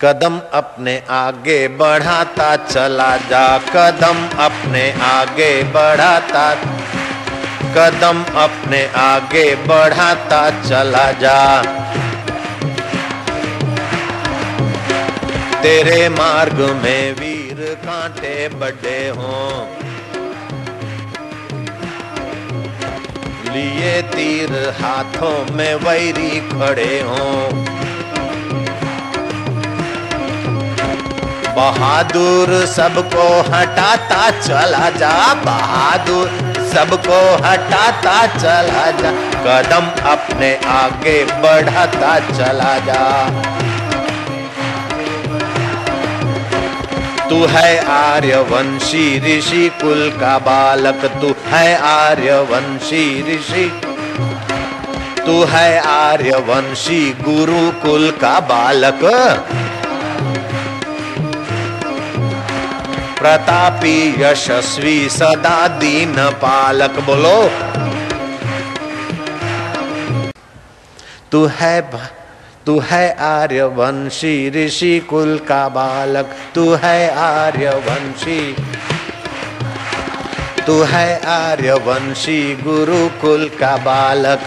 कदम 0.00 0.40
अपने 0.52 1.02
आगे 1.10 1.68
बढ़ाता 1.68 2.56
चला 2.56 3.16
जा। 3.16 3.58
कदम 3.58 4.18
अपने 4.38 4.82
आगे 5.02 5.62
बढ़ाता, 5.62 6.54
कदम 7.76 8.22
अपने 8.40 8.84
आगे 8.96 9.44
बढ़ाता 9.56 10.42
चला 10.68 11.12
जा। 11.12 11.62
तेरे 15.62 16.08
मार्ग 16.08 16.60
में 16.82 17.12
वीर 17.12 17.64
कांटे 17.84 18.48
बड़े 18.48 19.08
हों। 19.08 19.66
लिए 23.52 24.02
तीर 24.02 24.52
हाथों 24.80 25.54
में 25.54 25.74
वैरी 25.74 26.40
खड़े 26.50 27.00
हों। 27.00 27.75
बहादुर 31.56 32.50
सबको 32.66 33.26
हटाता 33.52 34.30
चला 34.40 34.90
जा, 34.90 35.12
बहादुर 35.34 36.28
सबको 36.74 37.20
हटाता 37.44 38.16
चला 38.26 38.90
जा, 38.90 39.10
कदम 39.46 39.86
अपने 40.10 40.54
आगे 40.68 41.24
बढ़ाता 41.24 42.18
चला 42.28 42.78
जा। 42.78 43.04
तू 47.28 47.44
है 47.46 47.70
आर्यवंशी 47.88 49.06
ऋषि, 49.18 49.68
कुल 49.82 50.10
का 50.20 50.38
बालक, 50.38 51.04
तू 51.20 51.34
है 51.46 51.76
आर्यवंशी 51.82 53.04
ऋषि। 53.28 53.68
तू 55.26 55.44
है 55.44 55.78
आर्यवंशी 55.80 57.00
गुरुकुल 57.20 58.10
का 58.10 58.40
बालक 58.40 59.00
प्रतापी 63.18 64.22
यशस्वी 64.22 65.08
सदा 65.08 65.56
दीन 65.68 66.16
पालक, 66.42 66.98
बोलो। 67.00 67.38
तू 71.32 71.46
है 71.46 71.80
तू 72.66 72.78
है 72.78 73.16
आर्यवंशी 73.20 74.34
ऋषि 74.50 74.98
कुल 75.00 75.38
का 75.48 75.68
बालक, 75.68 76.30
तू 76.54 76.74
है 76.74 77.10
आर्यवंशी। 77.14 78.40
तू 80.66 80.82
है 80.82 81.08
आर्यवंशी 81.26 82.40
गुरुकुल 82.62 83.50
का 83.60 83.76
बालक 83.76 84.46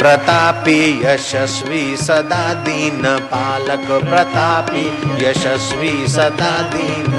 प्रतापी 0.00 0.80
यशस्वी 1.04 1.96
सदा 1.96 2.42
दीन 2.64 3.02
पालक 3.32 3.86
प्रतापी 4.04 4.84
यशस्वी 5.24 5.92
सदा 6.08 6.50
दीन 6.74 7.18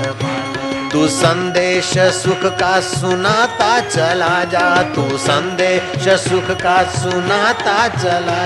तू 0.92 1.08
संदेश 1.08 1.92
सुख 2.14 2.46
का 2.60 2.80
सुनाता 2.80 3.80
चला 3.80 4.44
जा, 4.44 4.66
तू 4.96 5.18
संदेश 5.18 6.08
सुख 6.24 6.52
का 6.62 6.82
सुनाता 6.92 7.88
चला 7.88 8.42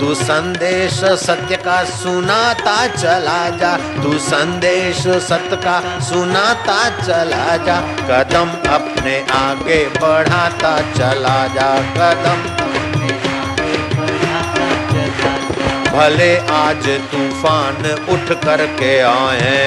तू 0.00 0.14
संदेश 0.14 1.00
सत्य 1.20 1.56
का 1.56 1.82
सुनाता 1.84 2.76
चला 2.86 3.48
जा, 3.58 3.76
तू 4.02 4.18
संदेश 4.18 5.06
सत्य 5.28 5.56
का 5.56 5.78
सुनाता 6.00 6.78
चला 7.00 7.56
जा। 7.56 7.80
कदम 8.08 8.50
अपने 8.74 9.20
आगे 9.34 9.84
बढ़ाता 9.94 10.76
चला 10.92 11.38
जा, 11.48 11.70
कदम 11.96 12.63
भले 15.94 16.36
आज 16.50 16.86
तूफ़ान 17.10 17.84
उठ 18.08 18.30
करके 18.44 18.98
आए। 19.00 19.58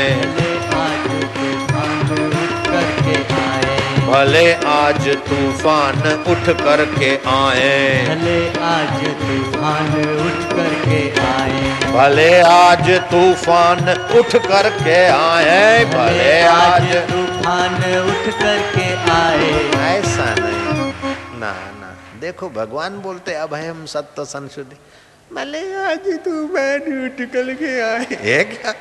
भले 4.10 4.54
आज 4.54 5.08
तूफ़ान 5.18 6.02
उठ 6.28 6.48
करके 6.48 7.16
आए। 7.16 8.08
भले 8.08 8.44
आज 8.54 9.06
तूफ़ान 9.22 9.94
उठ 10.26 10.44
करके 10.58 11.00
आए। 11.06 11.64
भले 11.92 12.42
आज 12.42 12.90
तूफ़ान 13.12 13.90
उठ 14.20 14.36
करके 14.44 15.06
आए। 15.06 15.86
भले 15.86 16.42
आज 16.42 16.94
तूफ़ान 17.12 17.76
उठ 18.10 18.34
करके 18.34 18.88
आए। 19.12 19.50
ऐसा 19.98 20.36
नहीं। 20.36 21.16
ना 21.40 21.54
ना। 21.80 21.96
देखो 22.22 22.50
भगवान 22.50 23.02
बोलते 23.02 23.34
अब 23.34 23.54
हम 23.54 23.86
सत्य 23.86 24.26
संशुद्धि। 24.26 24.78
भले 25.34 25.76
आज 25.76 26.08
तूफ़ान 26.26 27.06
उठ 27.06 27.30
करके 27.32 27.82
आए। 27.82 28.04
ये 28.04 28.44
क्या? 28.44 28.74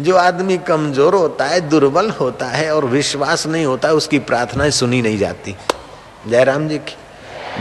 जो 0.00 0.16
आदमी 0.16 0.58
कमज़ोर 0.58 1.14
होता 1.14 1.44
है, 1.44 1.60
दुर्बल 1.60 2.10
होता 2.10 2.46
है 2.46 2.74
और 2.74 2.84
विश्वास 2.84 3.46
नहीं 3.46 3.64
होता 3.66 3.88
है 3.88 3.94
उसकी 3.94 4.18
प्रार्थनाएँ 4.18 4.70
सुनी 4.70 5.02
नहीं 5.02 5.18
जाती। 5.18 5.56
जयराम 6.28 6.68
जी 6.68 6.78
की, 6.78 6.96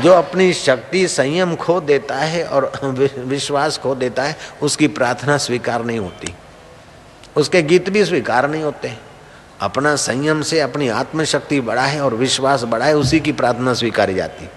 जो 0.02 0.12
अपनी 0.14 0.54
शक्ति 0.54 1.08
संयम 1.08 1.56
खो 1.56 1.82
देता 1.82 2.16
है 2.16 2.46
और 2.48 2.72
विश्वास 3.18 3.78
खो 3.78 3.96
देता 3.96 4.24
है, 4.24 4.38
उसकी 4.62 4.88
प्रार्थना 4.88 5.38
स्वीकार 5.38 5.86
नहीं 5.86 6.00
होती। 6.00 6.34
उसके 7.38 7.62
गीत 7.62 7.90
भी 7.90 8.06
स्वीकार 8.06 8.50
नहीं 8.50 8.64
होते। 8.64 8.94
अपना 9.62 9.96
संयम 9.96 10.42
से 10.42 10.60
अपनी 10.60 10.90
आत्मशक्ति 10.90 11.62
बढ़ा 11.62 11.86
है 11.86 12.02
और 12.02 12.14
विश्वास 12.14 12.64
बढ़ा 12.64 12.86
है, 12.86 12.98
उसी 12.98 13.20
की 13.20 13.32
प्रार्थना 13.32 13.74
स्वीकारी 13.74 14.14
जाती। 14.14 14.50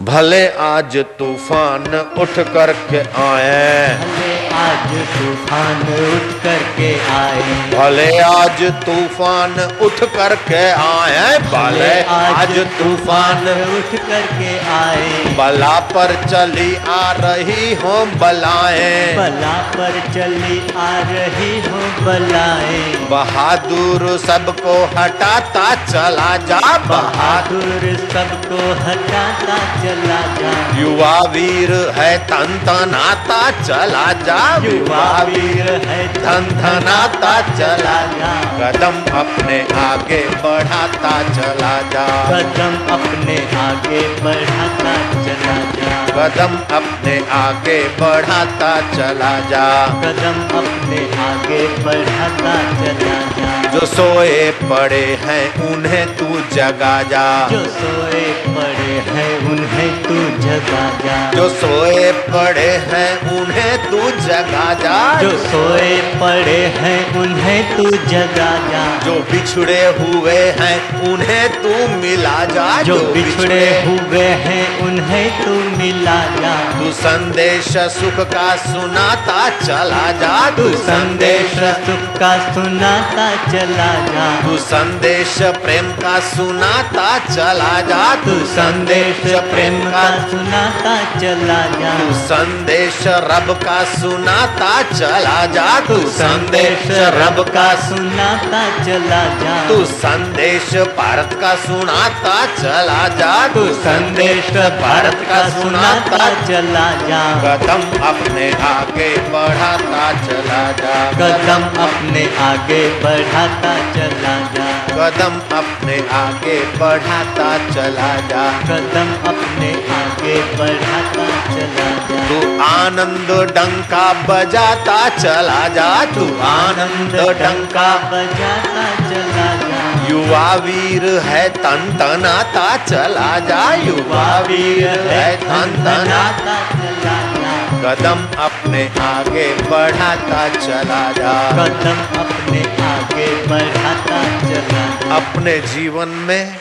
भले 0.00 0.48
आज 0.58 0.96
तूफ़ान 1.18 1.82
उठ 2.18 2.38
करके 2.54 3.00
आए। 3.22 4.31
आज 4.54 4.90
तूफ़ान 5.12 5.80
उठ 5.94 6.32
करके 6.42 6.88
आए। 7.12 7.54
भले 7.72 8.08
आज 8.20 8.62
तूफ़ान 8.84 9.54
उठ 9.86 10.00
करके 10.14 10.62
आए 10.72 11.38
भले 11.46 11.92
आज 12.12 12.58
तूफ़ान 12.78 13.48
उठ 13.48 13.94
करके 14.08 14.52
आए। 14.74 15.34
बला 15.38 15.78
पर 15.92 16.14
चली 16.24 16.68
आ 16.88 17.00
रही 17.18 17.72
हो 17.82 17.94
बलाएँ। 18.20 19.16
बला 19.16 19.56
पर 19.76 20.00
चली 20.14 20.58
आ 20.78 20.90
रही 21.10 21.52
हो 21.68 21.82
बलाए। 22.04 22.82
बहादुर 23.10 24.06
सबको 24.18 24.76
हटाता 24.96 25.66
चला 25.84 26.30
जा 26.48 26.60
बहादुर 26.60 27.60
बहादुर 27.62 27.84
सबको 28.12 28.58
हटाता 28.84 29.58
चला 29.82 30.20
जा। 30.36 30.52
युवा 30.80 31.18
वीर 31.32 31.72
है 31.96 32.12
तन 32.26 32.58
तनाता 32.66 33.40
चला 33.62 34.06
जा 34.22 34.41
युवा 34.42 35.22
वीर 35.22 35.70
है 35.86 36.00
धन 36.14 36.46
धनाता 36.56 37.40
चला 37.40 37.98
जा। 38.12 38.32
कदम 38.60 38.96
अपने 39.18 39.60
आगे 39.82 40.20
बढ़ाता 40.44 41.12
चला 41.22 41.74
जा। 41.92 42.06
कदम 42.30 42.74
अपने 42.94 43.36
आगे 43.58 44.00
बढ़ाता 44.24 44.94
चला 45.24 45.56
जा। 45.76 45.90
कदम 46.16 46.56
अपने 46.76 47.14
आगे 47.32 47.78
बढ़ाता 48.00 48.72
चला 48.90 49.32
जा। 49.50 49.86
कदम 50.02 50.58
अपने 50.58 50.98
आगे 51.22 51.60
बढ़ाता 51.84 52.54
चला 52.80 53.16
जा। 53.38 53.70
जो 53.72 53.86
सोए 53.86 54.50
पड़े 54.62 55.18
हैं 55.22 55.44
उन्हें 55.68 56.16
तू 56.16 56.26
जगा 56.56 57.02
जा। 57.02 57.48
जो 57.48 57.64
सोए 57.64 58.24
पड़े 58.48 58.92
हैं 59.08 59.50
उन्हें 59.50 60.02
तू 60.02 60.14
जगा 60.42 60.84
जा। 61.04 61.30
जो 61.30 61.48
सोए 61.48 62.12
पड़े 62.12 62.70
हैं 62.92 63.40
उन्हें 63.40 63.90
तू 63.90 64.10
जगा 64.32 64.66
जा। 64.74 64.98
जो 65.22 65.30
सोए 65.30 65.96
पड़े 66.20 66.60
हैं 66.80 67.00
उन्हें 67.16 67.76
तू 67.76 67.84
जगा 68.06 68.50
जा। 68.68 68.84
जो 69.04 69.14
बिछड़े 69.30 69.80
हुए 69.98 70.38
हैं 70.60 70.76
उन्हें 71.08 71.48
तू 71.62 71.72
मिला 71.96 72.44
जा। 72.44 72.82
जो 72.82 72.98
बिछड़े 73.14 73.64
हुए 73.82 74.24
हैं 74.44 74.78
उन्हें 74.78 75.26
तू 75.44 75.54
मिला 75.78 76.20
जा। 76.36 76.54
तू 76.78 76.92
संदेश 76.92 77.68
सुख 77.96 78.20
का 78.28 78.56
सुनाता 78.56 79.48
चला 79.66 80.06
जा। 80.12 80.50
तू 80.50 80.68
संदेश 80.76 81.52
सुख 81.86 82.18
का 82.18 82.32
सुनाता 82.54 83.28
चला 83.52 83.92
जा। 84.06 84.24
तू 84.40 84.56
संदेश 84.56 85.36
प्रेम 85.64 85.92
का 85.92 86.18
सुनाता 86.20 87.08
चला 87.34 87.72
जा। 87.80 88.02
तू 88.14 88.38
संदेश 88.46 89.20
प्रेम 89.52 89.78
का 89.90 90.08
सुनाता 90.30 90.96
चला 91.20 91.60
जा। 91.80 91.92
तू 91.98 92.14
संदेश 92.26 92.98
रब 93.06 93.52
का 93.64 93.78
सुनाता 94.22 94.82
चला 94.82 95.38
जा 95.46 95.68
तू 95.80 95.94
संदेश 96.08 96.84
रब 97.14 97.38
का 97.54 97.64
सुनाता 97.76 98.60
चला 98.84 99.22
जा। 99.40 99.54
तू 99.68 99.78
संदेश 99.84 100.68
भारत 100.98 101.32
का 101.40 101.54
सुनाता 101.54 102.34
चला 102.56 103.00
जा 103.18 103.32
तू 103.48 103.64
संदेश 103.78 104.50
भारत 104.76 105.16
का 105.30 105.40
सुनाता 105.48 106.28
चला 106.44 106.84
जा। 107.08 107.22
कदम 107.42 107.82
अपने 108.08 108.46
आगे 108.68 109.10
बढ़ाता 109.32 110.04
चला 110.22 110.62
जा। 110.82 110.94
कदम 111.18 111.66
अपने 111.82 112.24
आगे 112.44 112.82
बढ़ाता 113.02 113.74
चला 113.96 114.36
जा। 114.54 114.70
कदम 114.94 115.40
अपने 115.58 115.98
आगे 116.20 116.58
बढ़ाता 116.78 117.50
चला 117.74 118.14
जा। 118.30 118.46
कदम 118.70 119.12
अपने 119.30 119.72
आगे 119.98 120.40
बढ़ाता 120.56 121.28
चला 121.50 121.90
जा। 122.08 122.20
तू 122.28 122.40
आनंद 122.64 123.30
डंका 123.54 124.01
बजाता 124.28 124.98
चला 125.08 125.68
जा 125.68 125.88
तू 126.04 126.24
आनंद 126.46 127.14
डंका। 127.40 127.88
बजाता 128.12 128.84
चला 129.10 129.46
जा 129.62 129.80
युवा 130.08 130.54
वीर 130.54 131.04
है 131.24 131.48
तन 131.56 131.82
तनाता 131.98 132.66
चला 132.86 133.38
जा। 133.48 133.62
युवा 133.84 134.24
वीर 134.40 134.88
है 135.08 135.36
तन 135.36 135.74
तना 135.76 135.94
बनाता 135.94 136.56
चला 136.72 137.16
जा। 137.34 137.54
कदम 137.84 138.20
अपने 138.44 138.82
आगे 139.02 139.46
बढ़ाता 139.70 140.48
चला 140.56 141.02
जा। 141.12 141.32
कदम 141.52 142.02
अपने 142.20 142.60
आगे 142.86 143.26
बढ़ाता 143.46 144.20
चला 144.40 144.84
जा। 145.00 145.16
अपने 145.16 145.58
जीवन 145.74 146.08
में 146.08 146.56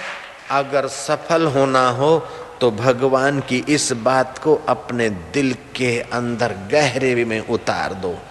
अगर 0.51 0.87
सफल 0.87 1.45
होना 1.45 1.87
हो 1.89 2.11
तो 2.61 2.71
भगवान 2.71 3.39
की 3.39 3.65
इस 3.69 3.91
बात 3.93 4.37
को 4.37 4.55
अपने 4.55 5.09
दिल 5.09 5.53
के 5.53 5.99
अंदर 5.99 6.53
गहरे 6.71 7.25
में 7.25 7.39
उतार 7.39 7.93
दो। 7.93 8.21